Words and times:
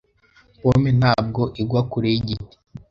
Pome 0.61 0.89
ntabwo 0.99 1.41
igwa 1.61 1.81
kure 1.89 2.07
yigiti. 2.13 2.55